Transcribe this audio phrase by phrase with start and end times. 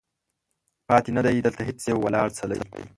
[0.87, 2.59] پاتې نه دی، دلته هیڅ یو ولاړ څلی